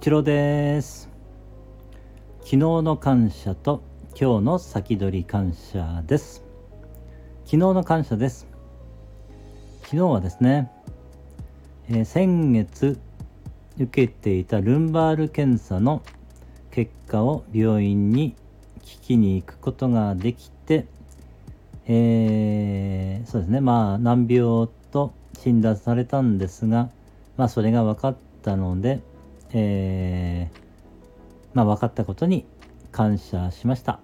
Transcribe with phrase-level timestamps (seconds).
[0.00, 1.10] 一郎です。
[2.38, 3.82] 昨日の感謝と
[4.18, 6.42] 今日の先取り感謝です。
[7.44, 8.46] 昨日の感謝です。
[9.82, 10.70] 昨日はですね、
[11.90, 12.98] えー、先月
[13.78, 16.02] 受けていたルンバール検査の
[16.70, 18.34] 結果を病院に
[18.82, 20.86] 聞きに行くことができて、
[21.86, 26.88] えー、そうですねまあ難病と診断されたんですが
[27.36, 29.02] まあそれが分かったので、
[29.52, 30.58] えー、
[31.54, 32.46] まあ分かったことに
[32.92, 34.00] 感謝しました。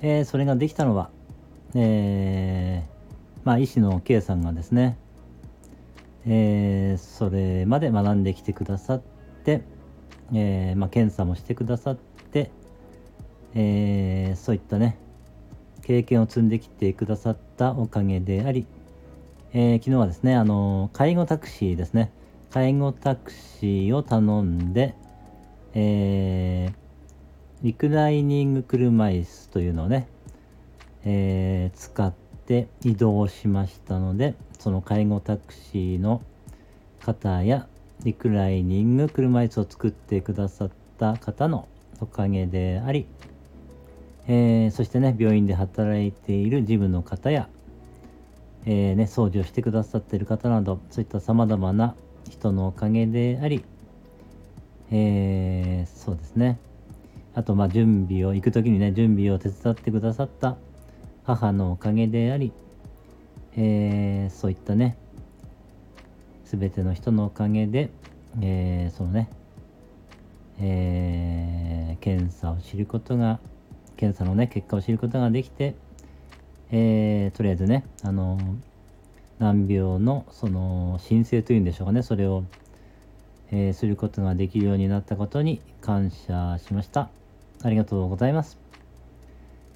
[0.00, 1.10] えー、それができたのは、
[1.74, 4.96] えー、まあ医師の K さんがですね、
[6.26, 9.02] えー、それまで学んできてくださっ
[9.44, 9.62] て、
[10.32, 12.50] えー、まあ、検査もしてくださって、
[13.54, 14.98] えー、そういったね
[15.82, 18.66] 経験を積んできてくださったおかげであり、
[19.54, 22.12] え昨日はですねあの介護タクシーですね
[22.50, 24.94] 介護タクシーを頼んで、
[25.74, 26.74] えー、
[27.62, 30.08] リクライニング車椅子というのをね、
[31.04, 32.12] えー、使っ
[32.46, 36.22] て移動しましたので、その介護タクシーの
[37.04, 37.68] 方や
[38.04, 41.68] リクライニング車椅子を作ってくださった方の
[42.00, 43.06] おかげであり、
[44.26, 47.48] えー、そしてね、病院で働いている事務の方や、
[48.66, 51.94] えー、ね、掃除をしてくださっている方など、そういった様々な
[52.28, 53.64] 人のおかげであり、
[54.90, 56.58] えー、そうですね。
[57.34, 60.56] あと、まあ、準備を、行く時にね、準備を手伝ってくださった
[61.24, 62.52] 母のおかげであり、
[63.56, 64.96] えー、そういったね、
[66.44, 67.90] すべての人のおかげで、
[68.40, 69.28] えー、そのね、
[70.60, 73.40] えー、検査を知ることが、
[73.96, 75.74] 検査のね、結果を知ることができて、
[76.70, 78.38] えー、とりあえずね、あの
[79.38, 82.02] 難病のその申請というんでしょうかね。
[82.02, 82.44] それを、
[83.50, 87.10] えー、することができるようになったことに感謝しました。
[87.62, 88.56] ありがとうございます、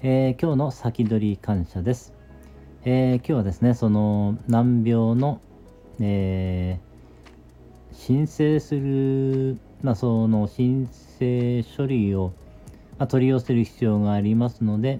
[0.01, 2.13] えー、今日の先取り感謝です、
[2.85, 5.41] えー、今日はですねその難病の、
[5.99, 6.79] え
[7.91, 12.31] 申請するまあその申請書類を、
[12.97, 14.99] まあ、取り寄せる必要がありますので、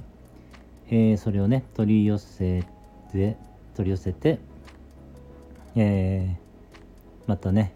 [0.91, 2.63] えそれをね取り寄せ
[3.11, 3.37] て
[3.75, 4.39] 取り寄せて
[5.75, 7.73] えー、またね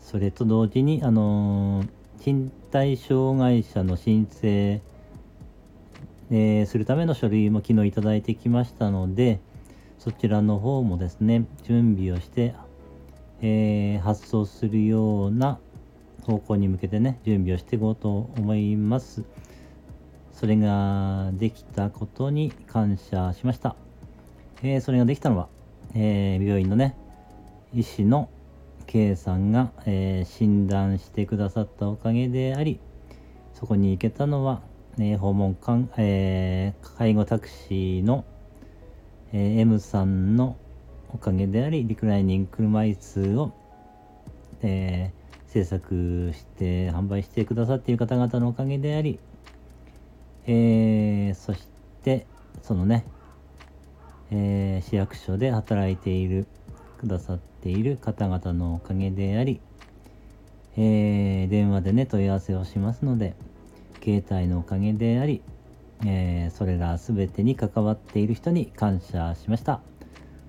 [0.00, 1.88] それと同時にあのー、
[2.24, 4.80] 身体障害者の申請、
[6.30, 9.40] えー、するための書類も昨日いただいてきましたので
[9.98, 12.54] そちらの方もですね準備をして、
[13.42, 15.58] えー、発送するような
[16.22, 19.24] 方向に向けてね準備をしていこうと思います。
[20.36, 23.74] それができたことに感謝しました、
[24.62, 25.48] えー、それができたのは
[25.98, 26.94] えー、病院のね
[27.74, 28.28] 医師の
[28.86, 32.78] K さんが、えー、診断してくださったおかげであり
[33.54, 34.60] そこに行けたのは、
[34.98, 38.26] ね、訪問看、えー、介護タクシーの、
[39.32, 40.58] えー、M さんの
[41.14, 43.52] おかげでありリクライニング車椅子を、
[44.60, 49.18] えー、制作して販売してくださっている方々のおかげであり、
[50.46, 51.66] えー、そし
[52.04, 52.26] て
[52.60, 53.06] そのね
[54.30, 56.46] えー、市役所で働いている
[56.98, 59.60] くださっている方々のおかげであり、
[60.76, 63.34] えー、電話でね問い合わせをしますので
[64.02, 65.42] 携帯のおかげであり、
[66.04, 69.80] えー、それら全てに関わっている人に感謝しました。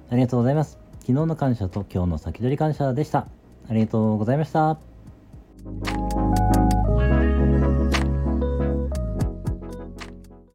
[0.10, 0.78] ありがとうございます。
[1.00, 3.28] 昨日の感謝と今日の先取り感謝でした。
[3.70, 4.78] ありがとうございました。